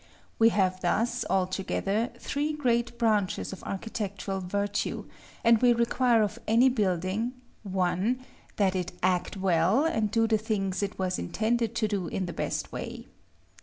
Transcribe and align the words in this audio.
We 0.39 0.49
have 0.49 0.81
thus, 0.81 1.25
altogether, 1.29 2.09
three 2.17 2.53
great 2.53 2.97
branches 2.97 3.53
of 3.53 3.61
architectural 3.65 4.39
virtue, 4.39 5.05
and 5.43 5.61
we 5.61 5.73
require 5.73 6.23
of 6.23 6.39
any 6.47 6.69
building, 6.69 7.33
1. 7.61 8.19
That 8.55 8.75
it 8.75 8.93
act 9.03 9.37
well, 9.37 9.85
and 9.85 10.09
do 10.09 10.25
the 10.25 10.39
things 10.39 10.81
it 10.81 10.97
was 10.97 11.19
intended 11.19 11.75
to 11.75 11.87
do 11.87 12.07
in 12.07 12.25
the 12.25 12.33
best 12.33 12.71
way. 12.71 13.09